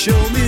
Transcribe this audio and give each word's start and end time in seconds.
Show 0.00 0.30
me 0.30 0.39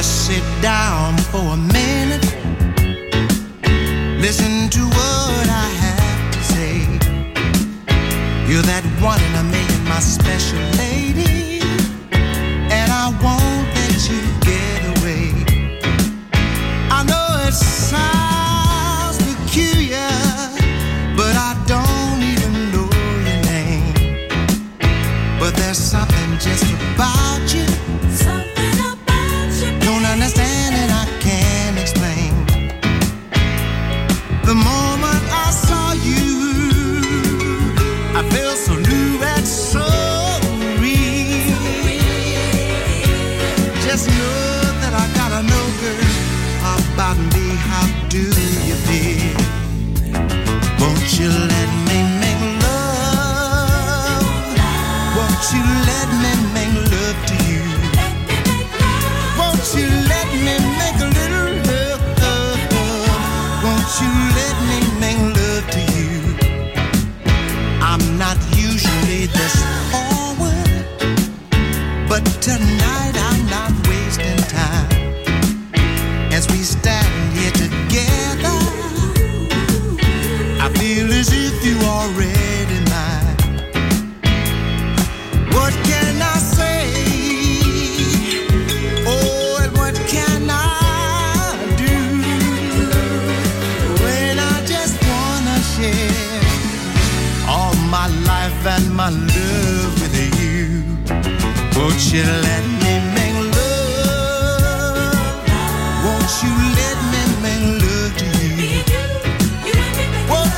mess 0.00 0.30
it 0.30 0.62
down. 0.62 0.79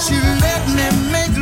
She 0.00 0.14
let 0.14 0.66
me 0.68 1.12
make 1.12 1.41